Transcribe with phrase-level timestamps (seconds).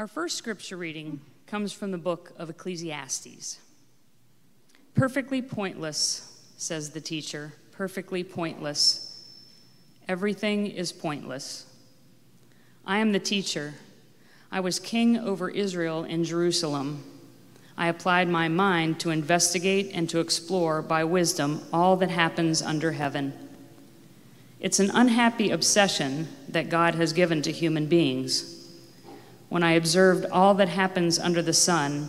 [0.00, 3.60] Our first scripture reading comes from the book of Ecclesiastes.
[4.94, 9.22] Perfectly pointless, says the teacher, perfectly pointless.
[10.08, 11.66] Everything is pointless.
[12.86, 13.74] I am the teacher.
[14.50, 17.04] I was king over Israel in Jerusalem.
[17.76, 22.92] I applied my mind to investigate and to explore by wisdom all that happens under
[22.92, 23.34] heaven.
[24.60, 28.59] It's an unhappy obsession that God has given to human beings
[29.50, 32.08] when I observed all that happens under the sun,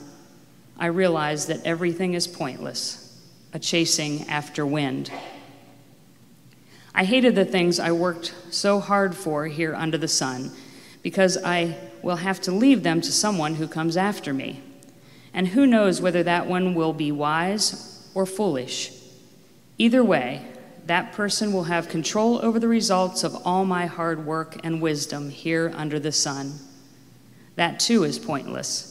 [0.77, 3.20] I realized that everything is pointless,
[3.52, 5.11] a chasing after wind.
[6.93, 10.52] I hated the things I worked so hard for here under the sun
[11.02, 14.61] because I will have to leave them to someone who comes after me.
[15.33, 18.91] And who knows whether that one will be wise or foolish.
[19.80, 20.45] Either way,
[20.85, 25.30] that person will have control over the results of all my hard work and wisdom
[25.30, 26.59] here under the sun.
[27.55, 28.87] That too is pointless.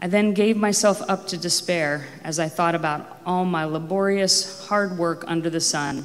[0.00, 4.96] I then gave myself up to despair as I thought about all my laborious hard
[4.96, 6.04] work under the sun.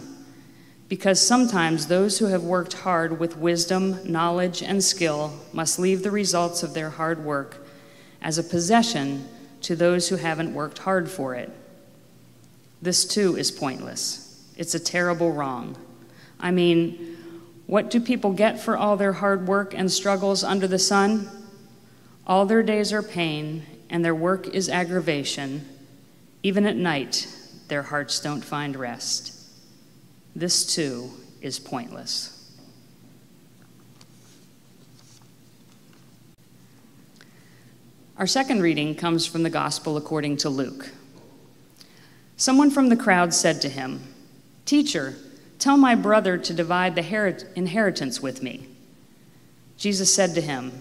[0.89, 6.11] Because sometimes those who have worked hard with wisdom, knowledge, and skill must leave the
[6.11, 7.65] results of their hard work
[8.21, 9.27] as a possession
[9.61, 11.51] to those who haven't worked hard for it.
[12.81, 14.43] This too is pointless.
[14.57, 15.77] It's a terrible wrong.
[16.39, 17.12] I mean,
[17.73, 21.27] what do people get for all their hard work and struggles under the sun?
[22.27, 25.67] All their days are pain, and their work is aggravation.
[26.43, 27.27] Even at night,
[27.69, 29.33] their hearts don't find rest.
[30.35, 32.47] This too is pointless.
[38.19, 40.91] Our second reading comes from the Gospel according to Luke.
[42.37, 44.03] Someone from the crowd said to him,
[44.67, 45.15] Teacher,
[45.63, 48.67] Tell my brother to divide the inheritance with me.
[49.77, 50.73] Jesus said to him,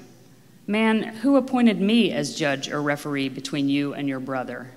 [0.66, 4.72] Man, who appointed me as judge or referee between you and your brother?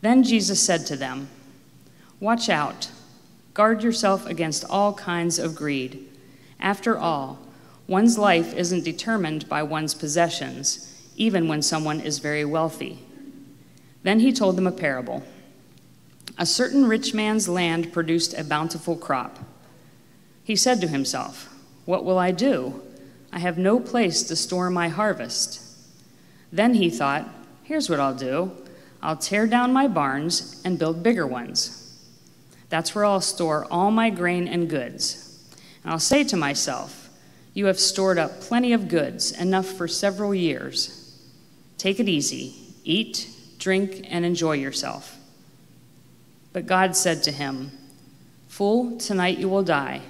[0.00, 1.28] Then Jesus said to them,
[2.20, 2.88] Watch out,
[3.52, 6.08] guard yourself against all kinds of greed.
[6.60, 7.40] After all,
[7.88, 13.00] one's life isn't determined by one's possessions, even when someone is very wealthy.
[14.04, 15.24] Then he told them a parable.
[16.40, 19.40] A certain rich man's land produced a bountiful crop.
[20.42, 22.80] He said to himself, What will I do?
[23.30, 25.60] I have no place to store my harvest.
[26.50, 27.28] Then he thought,
[27.62, 28.52] Here's what I'll do
[29.02, 31.76] I'll tear down my barns and build bigger ones.
[32.70, 35.44] That's where I'll store all my grain and goods.
[35.84, 37.10] And I'll say to myself,
[37.52, 41.20] You have stored up plenty of goods, enough for several years.
[41.76, 45.19] Take it easy, eat, drink, and enjoy yourself.
[46.52, 47.70] But God said to him,
[48.48, 50.02] Fool, tonight you will die.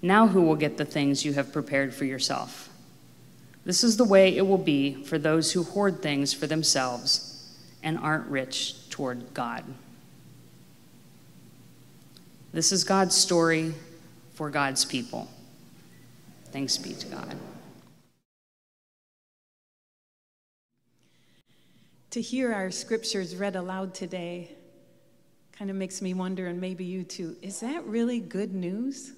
[0.00, 2.68] Now who will get the things you have prepared for yourself?
[3.64, 7.98] This is the way it will be for those who hoard things for themselves and
[7.98, 9.64] aren't rich toward God.
[12.52, 13.74] This is God's story
[14.34, 15.28] for God's people.
[16.46, 17.36] Thanks be to God.
[22.10, 24.50] To hear our scriptures read aloud today
[25.52, 29.12] kind of makes me wonder, and maybe you too, is that really good news?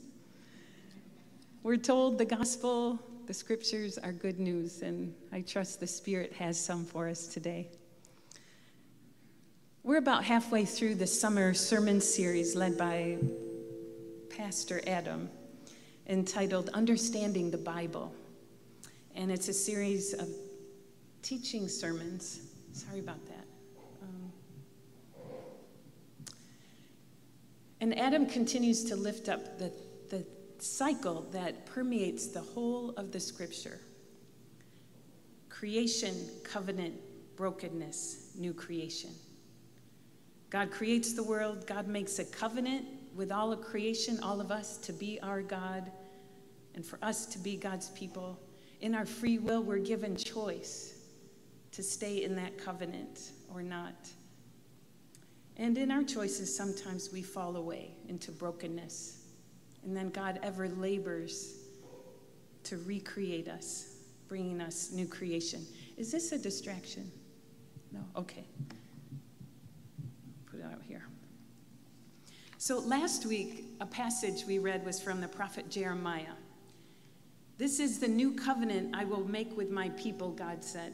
[1.63, 6.59] We're told the gospel, the scriptures are good news, and I trust the Spirit has
[6.59, 7.69] some for us today.
[9.83, 13.19] We're about halfway through the summer sermon series led by
[14.35, 15.29] Pastor Adam
[16.07, 18.13] entitled Understanding the Bible.
[19.15, 20.29] And it's a series of
[21.23, 22.41] teaching sermons.
[22.73, 23.34] Sorry about that.
[27.85, 29.71] And Adam continues to lift up the,
[30.09, 30.25] the
[30.59, 33.79] cycle that permeates the whole of the scripture
[35.51, 36.15] creation,
[36.45, 36.95] covenant,
[37.37, 39.11] brokenness, new creation.
[40.49, 44.79] God creates the world, God makes a covenant with all of creation, all of us,
[44.79, 45.93] to be our God
[46.75, 48.41] and for us to be God's people.
[48.81, 51.01] In our free will, we're given choice
[51.73, 54.09] to stay in that covenant or not.
[55.57, 59.23] And in our choices, sometimes we fall away into brokenness.
[59.85, 61.59] And then God ever labors
[62.65, 63.97] to recreate us,
[64.27, 65.65] bringing us new creation.
[65.97, 67.11] Is this a distraction?
[67.93, 68.01] No?
[68.17, 68.45] Okay.
[70.51, 71.07] Put it out here.
[72.59, 76.35] So last week, a passage we read was from the prophet Jeremiah.
[77.59, 80.93] This is the new covenant I will make with my people, God said.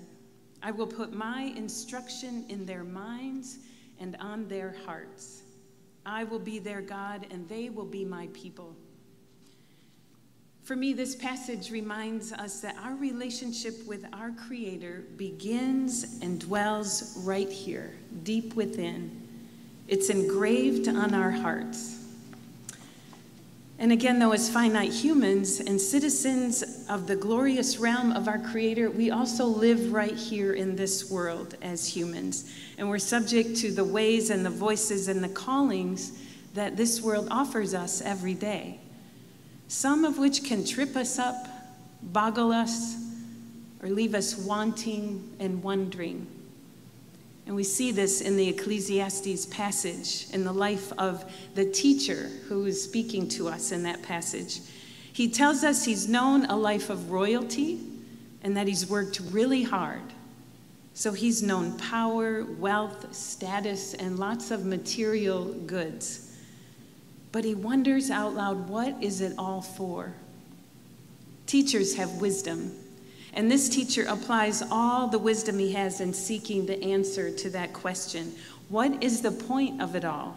[0.62, 3.58] I will put my instruction in their minds
[4.00, 5.42] and on their hearts.
[6.04, 8.74] I will be their God, and they will be my people.
[10.62, 17.22] For me, this passage reminds us that our relationship with our Creator begins and dwells
[17.24, 19.28] right here, deep within.
[19.88, 21.96] It's engraved on our hearts.
[23.80, 28.90] And again, though, as finite humans and citizens of the glorious realm of our Creator,
[28.90, 32.52] we also live right here in this world as humans.
[32.76, 36.12] And we're subject to the ways and the voices and the callings
[36.52, 38.80] that this world offers us every day
[39.70, 41.46] some of which can trip us up,
[42.02, 42.96] boggle us,
[43.80, 46.26] or leave us wanting and wondering.
[47.46, 52.66] And we see this in the Ecclesiastes passage, in the life of the teacher who
[52.66, 54.58] is speaking to us in that passage.
[55.12, 57.80] He tells us he's known a life of royalty
[58.42, 60.02] and that he's worked really hard.
[60.94, 66.30] So he's known power, wealth, status, and lots of material goods
[67.32, 70.12] but he wonders out loud, what is it all for?
[71.46, 72.72] Teachers have wisdom,
[73.32, 77.72] and this teacher applies all the wisdom he has in seeking the answer to that
[77.72, 78.34] question.
[78.68, 80.36] What is the point of it all?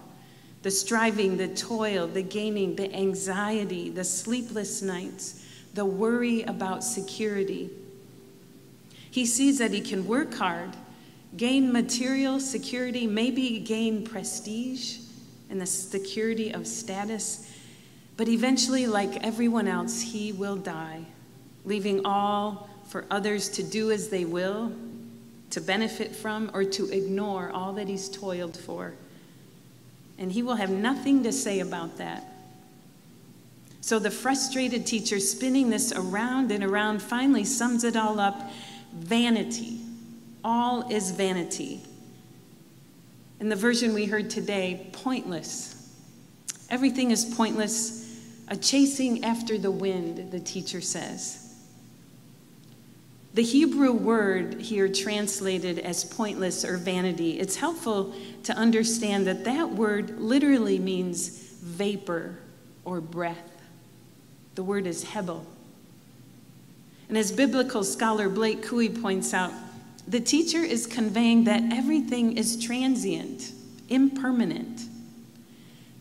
[0.64, 7.70] The striving, the toil, the gaining, the anxiety, the sleepless nights, the worry about security.
[9.12, 10.72] He sees that he can work hard,
[11.38, 15.00] gain material security, maybe gain prestige
[15.50, 17.52] and the security of status.
[18.18, 21.06] But eventually, like everyone else, he will die,
[21.66, 24.72] leaving all for others to do as they will,
[25.50, 28.94] to benefit from, or to ignore all that he's toiled for.
[30.24, 32.26] And he will have nothing to say about that.
[33.82, 38.50] So the frustrated teacher, spinning this around and around, finally sums it all up
[38.96, 39.82] vanity.
[40.42, 41.82] All is vanity.
[43.42, 45.94] In the version we heard today, pointless.
[46.70, 48.18] Everything is pointless,
[48.48, 51.43] a chasing after the wind, the teacher says.
[53.34, 58.14] The Hebrew word here translated as pointless or vanity, it's helpful
[58.44, 62.38] to understand that that word literally means vapor
[62.86, 63.50] or breath.
[64.54, 65.48] The word is hebel.
[67.10, 69.52] And as biblical scholar Blake Cooey points out,
[70.08, 73.52] the teacher is conveying that everything is transient,
[73.90, 74.82] impermanent,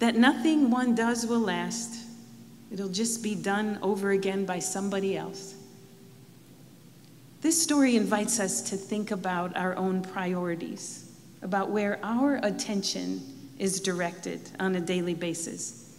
[0.00, 2.04] that nothing one does will last.
[2.70, 5.54] It'll just be done over again by somebody else.
[7.42, 11.12] This story invites us to think about our own priorities,
[11.42, 13.20] about where our attention
[13.58, 15.94] is directed on a daily basis.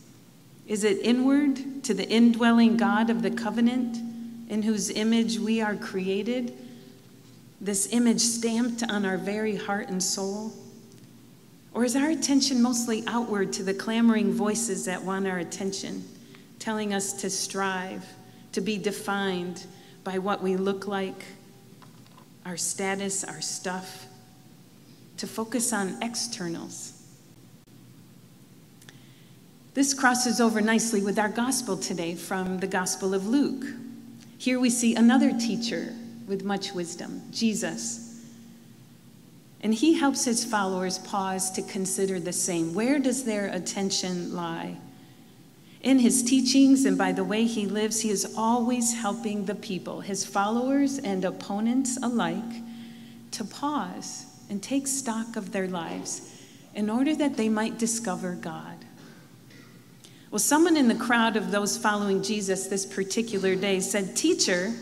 [0.65, 3.97] Is it inward to the indwelling God of the covenant,
[4.49, 6.57] in whose image we are created?
[7.63, 10.51] this image stamped on our very heart and soul?
[11.73, 16.03] Or is our attention mostly outward to the clamoring voices that want our attention,
[16.59, 18.05] telling us to strive,
[18.51, 19.65] to be defined
[20.03, 21.25] by what we look like,
[22.45, 24.05] our status, our stuff,
[25.17, 27.01] to focus on externals?
[29.73, 33.65] This crosses over nicely with our gospel today from the Gospel of Luke.
[34.37, 35.93] Here we see another teacher
[36.27, 38.21] with much wisdom, Jesus.
[39.61, 42.73] And he helps his followers pause to consider the same.
[42.73, 44.77] Where does their attention lie?
[45.83, 49.99] In his teachings and by the way he lives, he is always helping the people,
[49.99, 52.63] his followers and opponents alike,
[53.31, 56.41] to pause and take stock of their lives
[56.73, 58.77] in order that they might discover God.
[60.31, 64.73] Well, someone in the crowd of those following Jesus this particular day said, Teacher,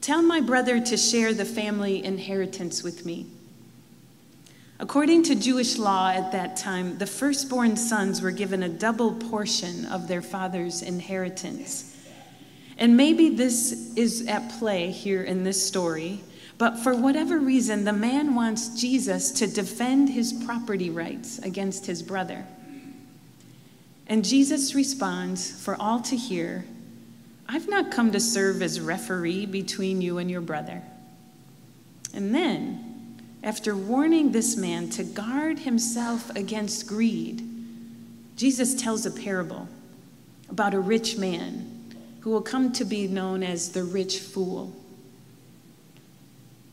[0.00, 3.26] Tell my brother to share the family inheritance with me.
[4.80, 9.84] According to Jewish law at that time, the firstborn sons were given a double portion
[9.86, 11.96] of their father's inheritance.
[12.76, 16.20] And maybe this is at play here in this story,
[16.58, 22.02] but for whatever reason, the man wants Jesus to defend his property rights against his
[22.02, 22.44] brother.
[24.08, 26.64] And Jesus responds for all to hear
[27.46, 30.82] I've not come to serve as referee between you and your brother.
[32.14, 32.83] And then,
[33.44, 37.46] after warning this man to guard himself against greed,
[38.36, 39.68] Jesus tells a parable
[40.48, 41.70] about a rich man
[42.20, 44.74] who will come to be known as the rich fool.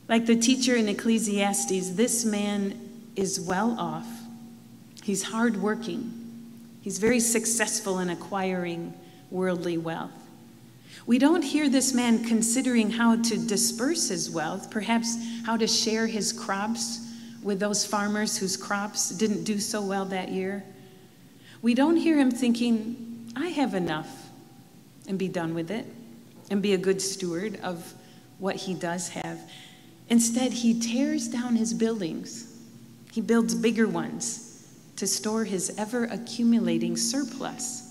[0.08, 4.08] Like the teacher in Ecclesiastes, this man is well off.
[5.02, 6.10] He's hardworking.
[6.80, 8.94] He's very successful in acquiring
[9.30, 10.21] worldly wealth.
[11.06, 16.06] We don't hear this man considering how to disperse his wealth, perhaps how to share
[16.06, 17.08] his crops
[17.42, 20.64] with those farmers whose crops didn't do so well that year.
[21.60, 24.30] We don't hear him thinking, I have enough.
[25.08, 25.86] and be done with it
[26.50, 27.92] and be a good steward of
[28.38, 29.40] what he does have.
[30.08, 32.56] Instead, he tears down his buildings,
[33.12, 37.81] he builds bigger ones to store his ever accumulating surplus.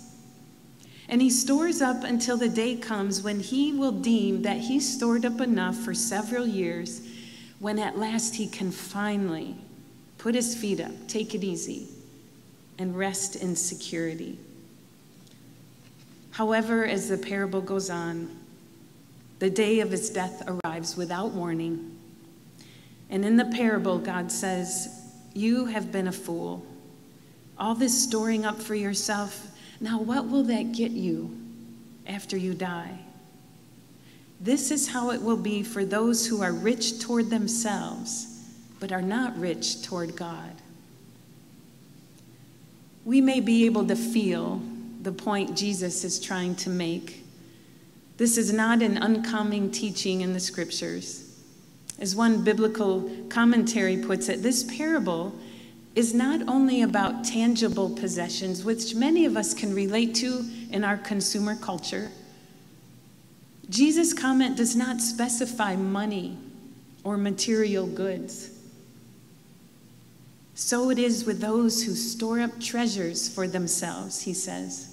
[1.11, 5.25] And he stores up until the day comes when he will deem that he's stored
[5.25, 7.01] up enough for several years,
[7.59, 9.55] when at last he can finally
[10.17, 11.89] put his feet up, take it easy,
[12.77, 14.39] and rest in security.
[16.31, 18.33] However, as the parable goes on,
[19.39, 21.99] the day of his death arrives without warning.
[23.09, 26.65] And in the parable, God says, You have been a fool.
[27.57, 29.50] All this storing up for yourself,
[29.81, 31.35] now what will that get you
[32.07, 32.99] after you die?
[34.39, 38.45] This is how it will be for those who are rich toward themselves,
[38.79, 40.53] but are not rich toward God.
[43.03, 44.61] We may be able to feel
[45.01, 47.23] the point Jesus is trying to make.
[48.17, 51.39] This is not an uncommon teaching in the scriptures.
[51.99, 55.33] As one biblical commentary puts it, this parable
[55.95, 60.97] is not only about tangible possessions, which many of us can relate to in our
[60.97, 62.09] consumer culture.
[63.69, 66.37] Jesus' comment does not specify money
[67.03, 68.49] or material goods.
[70.55, 74.87] So it is with those who store up treasures for themselves, he says.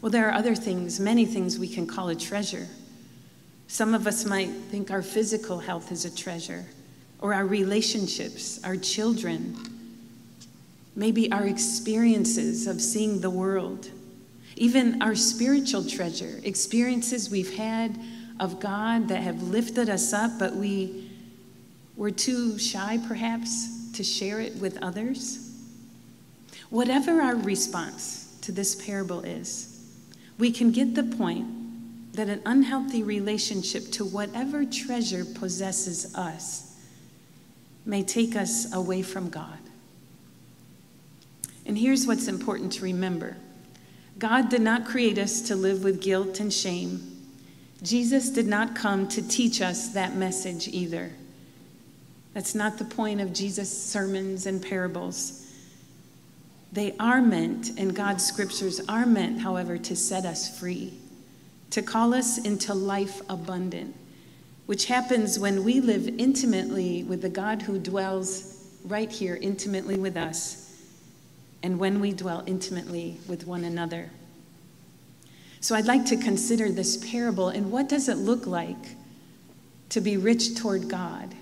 [0.00, 2.68] Well, there are other things, many things we can call a treasure.
[3.68, 6.66] Some of us might think our physical health is a treasure,
[7.20, 9.56] or our relationships, our children,
[10.94, 13.90] maybe our experiences of seeing the world,
[14.56, 17.98] even our spiritual treasure, experiences we've had
[18.40, 21.10] of God that have lifted us up, but we
[21.96, 25.50] were too shy perhaps to share it with others.
[26.68, 29.72] Whatever our response to this parable is,
[30.38, 31.46] we can get the point
[32.14, 36.65] that an unhealthy relationship to whatever treasure possesses us
[37.86, 39.58] may take us away from God.
[41.64, 43.36] And here's what's important to remember
[44.18, 47.12] God did not create us to live with guilt and shame.
[47.82, 51.12] Jesus did not come to teach us that message either.
[52.32, 55.42] That's not the point of Jesus' sermons and parables.
[56.72, 60.94] They are meant, and God's scriptures are meant, however, to set us free,
[61.70, 63.94] to call us into life abundant,
[64.66, 70.16] which happens when we live intimately with the God who dwells right here, intimately with
[70.16, 70.70] us,
[71.62, 74.10] and when we dwell intimately with one another.
[75.60, 78.96] So I'd like to consider this parable and what does it look like
[79.88, 81.34] to be rich toward God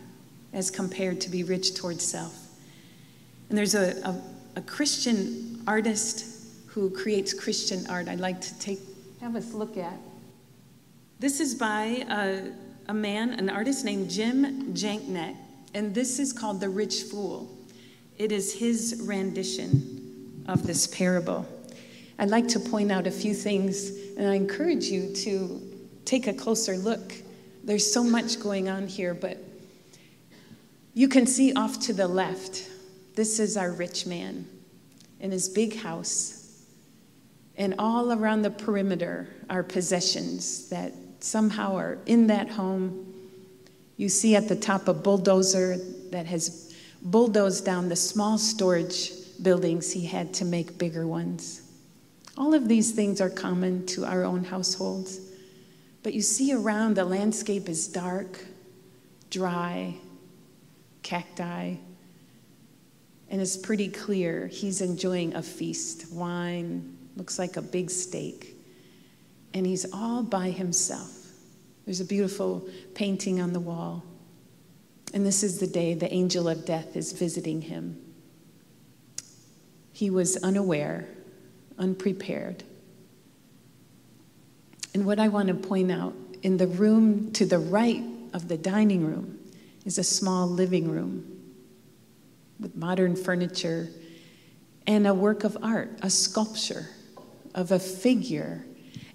[0.53, 2.49] as compared to be rich toward self.
[3.49, 4.21] And there's a, a
[4.57, 6.27] a Christian artist
[6.67, 8.81] who creates Christian art I'd like to take
[9.21, 9.99] have us look at.
[11.19, 12.51] This is by a,
[12.87, 15.37] a man, an artist named Jim Janknegt,
[15.75, 17.51] and this is called The Rich Fool.
[18.19, 21.47] It is his rendition of this parable.
[22.19, 25.61] I'd like to point out a few things, and I encourage you to
[26.05, 27.15] take a closer look.
[27.65, 29.39] There's so much going on here, but
[30.93, 32.71] you can see off to the left
[33.15, 34.47] this is our rich man
[35.21, 36.65] in his big house.
[37.57, 40.93] And all around the perimeter are possessions that
[41.25, 43.13] somehow are in that home.
[43.97, 45.79] You see at the top a bulldozer
[46.11, 49.11] that has bulldozed down the small storage
[49.43, 51.63] buildings he had to make bigger ones.
[52.37, 55.21] All of these things are common to our own households.
[56.03, 58.45] But you see around the landscape is dark,
[59.31, 59.95] dry,
[61.03, 61.77] cacti,
[63.31, 66.13] and it's pretty clear he's enjoying a feast.
[66.13, 68.54] Wine looks like a big steak.
[69.55, 71.13] And he's all by himself.
[71.85, 74.05] There's a beautiful painting on the wall.
[75.15, 78.01] And this is the day the angel of death is visiting him.
[79.93, 81.07] He was unaware,
[81.79, 82.65] unprepared.
[84.93, 88.59] And what I want to point out in the room to the right of the
[88.59, 89.39] dining room
[89.85, 91.31] is a small living room
[92.59, 93.89] with modern furniture,
[94.87, 96.89] and a work of art, a sculpture
[97.55, 98.65] of a figure.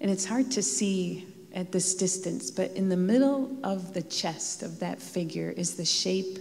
[0.00, 4.62] And it's hard to see at this distance, but in the middle of the chest
[4.62, 6.38] of that figure is the shape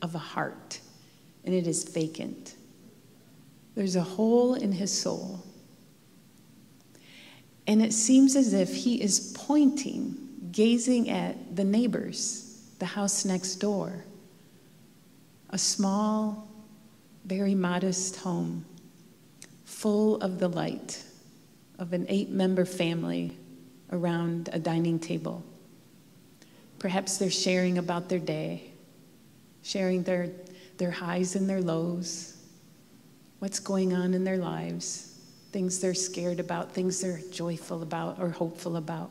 [0.00, 0.80] of a heart,
[1.44, 2.54] and it is vacant.
[3.74, 5.42] There's a hole in his soul.
[7.66, 13.56] And it seems as if he is pointing, gazing at the neighbors, the house next
[13.56, 14.04] door
[15.50, 16.48] a small,
[17.26, 18.64] very modest home
[19.64, 21.04] full of the light
[21.78, 23.36] of an eight member family
[23.90, 25.44] around a dining table.
[26.78, 28.72] Perhaps they're sharing about their day,
[29.62, 30.30] sharing their,
[30.78, 32.36] their highs and their lows,
[33.38, 35.18] what's going on in their lives,
[35.52, 39.10] things they're scared about, things they're joyful about or hopeful about.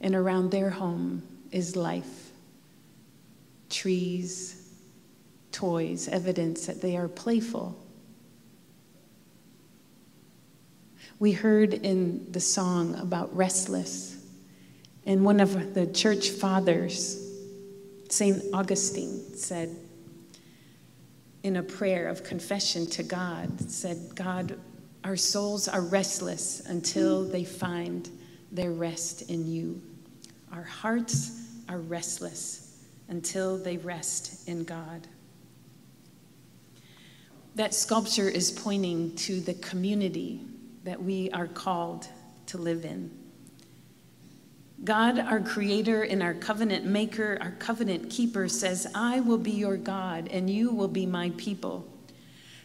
[0.00, 2.30] And around their home is life,
[3.70, 4.70] trees,
[5.52, 7.76] toys, evidence that they are playful.
[11.18, 14.16] We heard in the song about restless
[15.06, 17.32] and one of the church fathers,
[18.10, 18.42] St.
[18.52, 19.74] Augustine, said
[21.42, 24.58] in a prayer of confession to God, said, God,
[25.04, 28.10] our souls are restless until they find
[28.50, 29.80] their rest in you.
[30.52, 35.06] Our hearts are restless until they rest in God.
[37.54, 40.40] That sculpture is pointing to the community
[40.86, 42.06] that we are called
[42.46, 43.10] to live in.
[44.84, 49.76] God, our creator and our covenant maker, our covenant keeper, says, I will be your
[49.76, 51.88] God and you will be my people.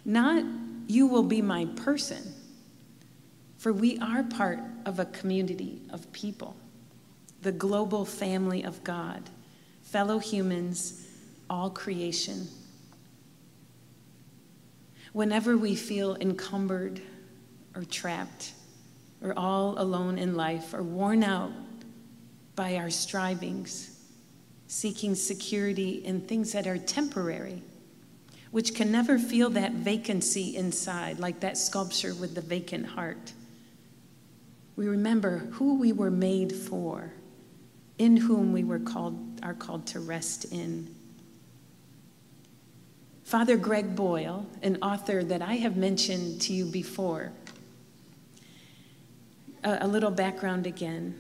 [0.06, 0.46] Not
[0.86, 2.22] you will be my person,
[3.58, 6.56] for we are part of a community of people,
[7.42, 9.24] the global family of God,
[9.82, 11.08] fellow humans,
[11.50, 12.48] all creation.
[15.12, 17.01] Whenever we feel encumbered
[17.75, 18.54] or trapped,
[19.22, 21.51] or all alone in life, or worn out
[22.56, 23.98] by our strivings,
[24.68, 27.62] seeking security in things that are temporary,
[28.51, 33.34] which can never feel that vacancy inside, like that sculpture with the vacant heart.
[34.75, 37.13] We remember who we were made for,
[37.98, 40.96] in whom we were called, are called to rest in.
[43.24, 47.32] Father Greg Boyle, an author that I have mentioned to you before,
[49.63, 51.20] a, little background again.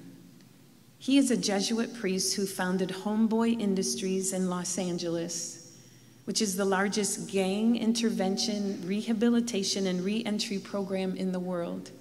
[0.97, 5.75] He is a Jesuit priest who founded Homeboy Industries in Los Angeles,
[6.25, 11.91] which is the largest gang intervention, rehabilitation, and reentry program in the world.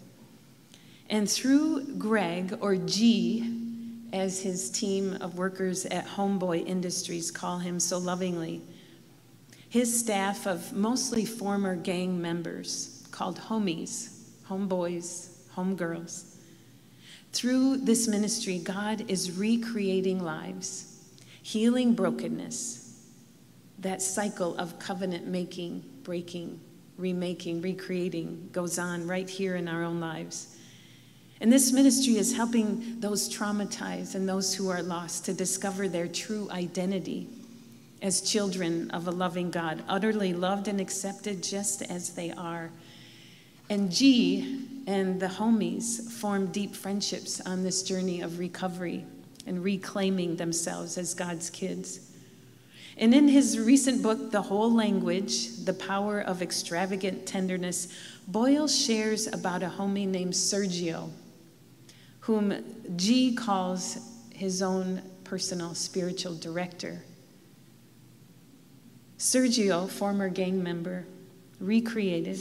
[1.08, 3.56] And through Greg, or G,
[4.12, 8.60] as his team of workers at Homeboy Industries call him so lovingly,
[9.68, 16.29] his staff of mostly former gang members called homies, homeboys, homegirls,
[17.32, 20.98] through this ministry, God is recreating lives,
[21.42, 23.02] healing brokenness,
[23.78, 26.60] that cycle of covenant making, breaking,
[26.98, 30.56] remaking, recreating goes on right here in our own lives.
[31.40, 36.06] And this ministry is helping those traumatized and those who are lost to discover their
[36.06, 37.28] true identity
[38.02, 42.70] as children of a loving God, utterly loved and accepted just as they are.
[43.70, 49.06] And G and the homies formed deep friendships on this journey of recovery
[49.46, 52.11] and reclaiming themselves as God's kids.
[52.98, 57.87] And in his recent book, The Whole Language The Power of Extravagant Tenderness,
[58.26, 61.11] Boyle shares about a homie named Sergio,
[62.20, 62.64] whom
[62.96, 63.98] G calls
[64.35, 67.04] his own personal spiritual director.
[69.16, 71.06] Sergio, former gang member,
[71.61, 72.40] recreated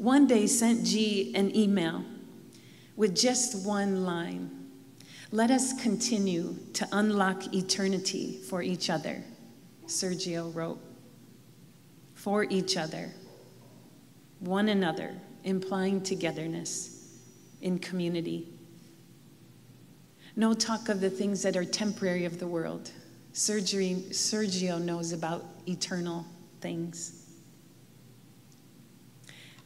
[0.00, 2.02] one day sent G an email
[2.96, 4.50] with just one line
[5.30, 9.22] Let us continue to unlock eternity for each other,
[9.86, 10.80] Sergio wrote.
[12.14, 13.10] For each other,
[14.38, 17.18] one another, implying togetherness
[17.60, 18.48] in community.
[20.34, 22.90] No talk of the things that are temporary of the world.
[23.34, 26.24] Sergio knows about eternal
[26.62, 27.19] things.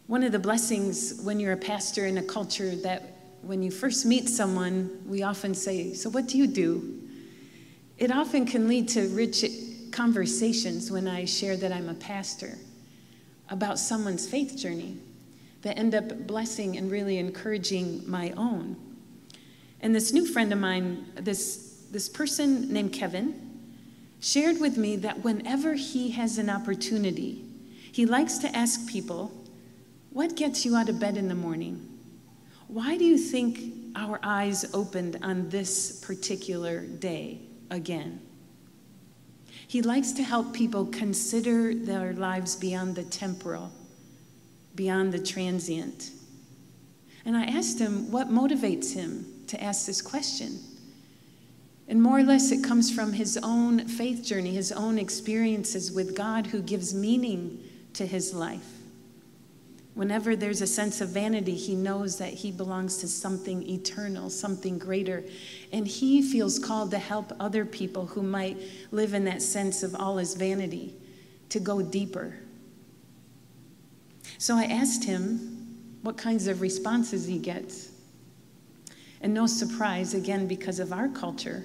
[0.06, 4.04] One of the blessings when you're a pastor in a culture that when you first
[4.04, 7.02] meet someone, we often say, So, what do you do?
[7.96, 9.44] It often can lead to rich
[9.92, 12.58] conversations when I share that I'm a pastor
[13.48, 14.98] about someone's faith journey
[15.62, 18.76] that end up blessing and really encouraging my own.
[19.80, 23.40] And this new friend of mine, this, this person named Kevin,
[24.20, 27.44] shared with me that whenever he has an opportunity,
[27.92, 29.30] he likes to ask people,
[30.14, 31.88] what gets you out of bed in the morning?
[32.68, 38.20] Why do you think our eyes opened on this particular day again?
[39.66, 43.72] He likes to help people consider their lives beyond the temporal,
[44.76, 46.12] beyond the transient.
[47.24, 50.60] And I asked him what motivates him to ask this question.
[51.88, 56.16] And more or less, it comes from his own faith journey, his own experiences with
[56.16, 57.58] God who gives meaning
[57.94, 58.83] to his life
[59.94, 64.76] Whenever there's a sense of vanity, he knows that he belongs to something eternal, something
[64.76, 65.22] greater.
[65.72, 68.58] And he feels called to help other people who might
[68.90, 70.94] live in that sense of all is vanity
[71.50, 72.34] to go deeper.
[74.38, 77.92] So I asked him what kinds of responses he gets.
[79.20, 81.62] And no surprise, again, because of our culture,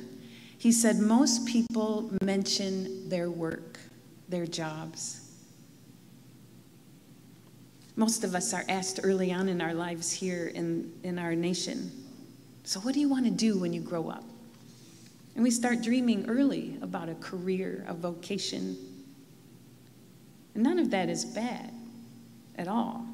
[0.58, 3.80] he said most people mention their work,
[4.30, 5.29] their jobs.
[8.00, 11.92] Most of us are asked early on in our lives here in, in our nation,
[12.64, 14.24] so what do you want to do when you grow up?
[15.36, 18.78] And we start dreaming early about a career, a vocation.
[20.56, 21.74] And none of that is bad
[22.58, 23.06] at all.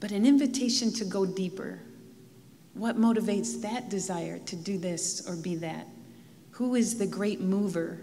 [0.00, 1.78] But an invitation to go deeper.
[2.72, 5.86] What motivates that desire to do this or be that?
[6.52, 8.00] Who is the great mover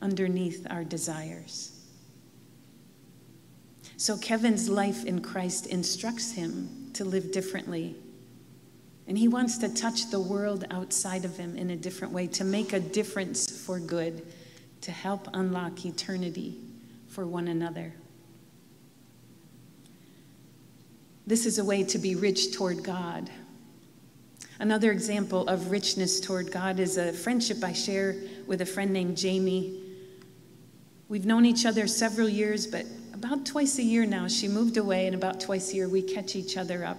[0.00, 1.71] underneath our desires?
[4.02, 7.94] So Kevin's life in Christ instructs him to live differently.
[9.06, 12.42] And he wants to touch the world outside of him in a different way, to
[12.42, 14.26] make a difference for good,
[14.80, 16.58] to help unlock eternity
[17.06, 17.92] for one another.
[21.24, 23.30] This is a way to be rich toward God.
[24.58, 28.16] Another example of richness toward God is a friendship I share
[28.48, 29.80] with a friend named Jamie.
[31.08, 32.84] We've known each other several years, but
[33.22, 36.34] about twice a year now, she moved away, and about twice a year we catch
[36.34, 36.98] each other up.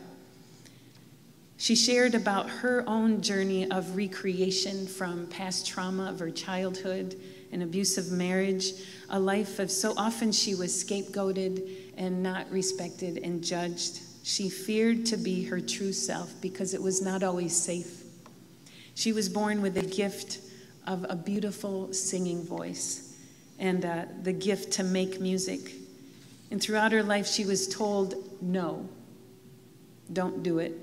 [1.57, 7.19] She shared about her own journey of recreation from past trauma of her childhood,
[7.51, 8.71] an abusive marriage,
[9.09, 13.99] a life of so often she was scapegoated and not respected and judged.
[14.23, 18.03] She feared to be her true self because it was not always safe.
[18.95, 20.39] She was born with a gift
[20.87, 23.17] of a beautiful singing voice
[23.59, 25.82] and uh, the gift to make music.
[26.53, 28.87] And throughout her life, she was told, No,
[30.13, 30.77] don't do it,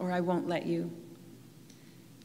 [0.00, 0.90] or I won't let you.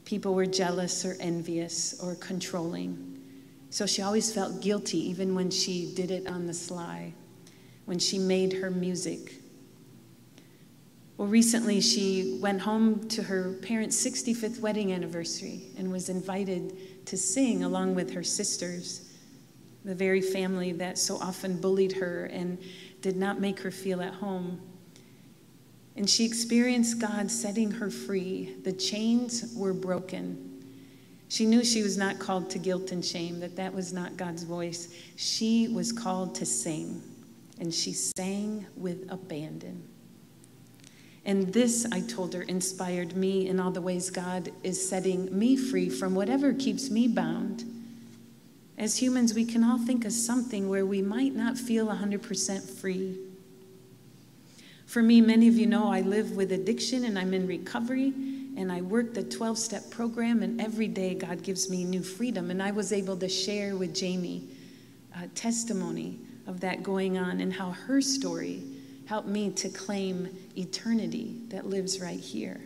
[0.04, 3.22] People were jealous or envious or controlling.
[3.70, 7.14] So she always felt guilty, even when she did it on the sly,
[7.86, 9.44] when she made her music.
[11.18, 17.16] Well, recently she went home to her parents' 65th wedding anniversary and was invited to
[17.16, 19.08] sing along with her sisters,
[19.86, 22.58] the very family that so often bullied her and
[23.02, 24.62] did not make her feel at home.
[25.96, 28.56] And she experienced God setting her free.
[28.64, 30.64] The chains were broken.
[31.30, 34.44] She knew she was not called to guilt and shame, that that was not God's
[34.44, 34.94] voice.
[35.16, 37.02] She was called to sing,
[37.60, 39.84] and she sang with abandon.
[41.26, 45.58] And this, I told her, inspired me in all the ways God is setting me
[45.58, 47.66] free from whatever keeps me bound.
[48.78, 53.18] As humans, we can all think of something where we might not feel 100% free.
[54.86, 58.14] For me, many of you know I live with addiction and I'm in recovery
[58.56, 62.50] and I work the 12 step program, and every day God gives me new freedom.
[62.50, 64.50] And I was able to share with Jamie
[65.22, 68.64] a testimony of that going on and how her story
[69.06, 72.60] helped me to claim eternity that lives right here.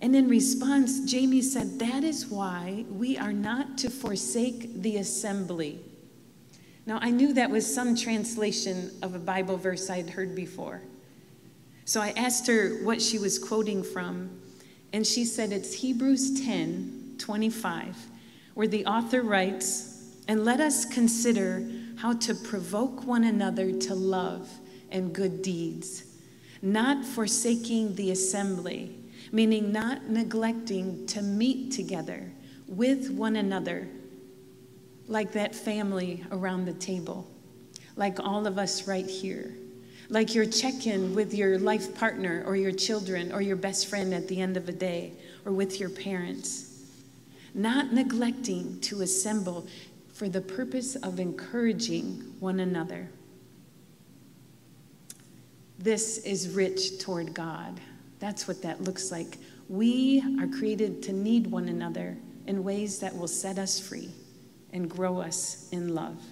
[0.00, 5.80] And in response, Jamie said, That is why we are not to forsake the assembly.
[6.86, 10.82] Now, I knew that was some translation of a Bible verse I'd heard before.
[11.84, 14.40] So I asked her what she was quoting from,
[14.92, 17.96] and she said it's Hebrews 10 25,
[18.54, 24.48] where the author writes, And let us consider how to provoke one another to love
[24.90, 26.04] and good deeds,
[26.62, 28.97] not forsaking the assembly
[29.32, 32.30] meaning not neglecting to meet together
[32.66, 33.88] with one another,
[35.06, 37.26] like that family around the table,
[37.96, 39.54] like all of us right here,
[40.08, 44.14] like your check in with your life partner or your children or your best friend
[44.14, 45.12] at the end of a day
[45.44, 46.82] or with your parents.
[47.54, 49.66] Not neglecting to assemble
[50.12, 53.08] for the purpose of encouraging one another.
[55.78, 57.80] This is rich toward God.
[58.18, 59.38] That's what that looks like.
[59.68, 64.10] We are created to need one another in ways that will set us free
[64.72, 66.22] and grow us in love.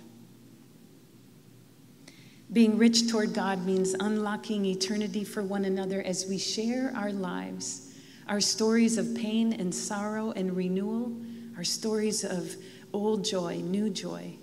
[2.53, 7.95] Being rich toward God means unlocking eternity for one another as we share our lives,
[8.29, 11.13] our stories of pain and sorrow and renewal,
[11.57, 12.55] our stories of
[12.93, 14.37] old joy, new joy.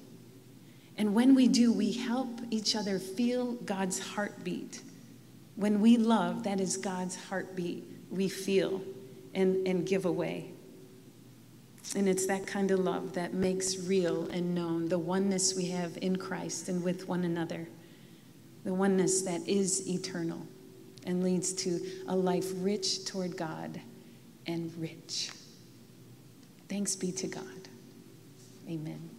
[0.98, 4.82] And when we do, we help each other feel God's heartbeat
[5.56, 8.82] when we love, that is God's heartbeat, we feel
[9.34, 10.52] and, and give away.
[11.96, 15.98] And it's that kind of love that makes real and known the oneness we have
[16.02, 17.68] in Christ and with one another.
[18.64, 20.46] the oneness that is eternal
[21.06, 23.80] and leads to a life rich toward God
[24.48, 25.32] and rich.
[26.70, 27.44] Thanks be to God.
[28.70, 29.13] Amen.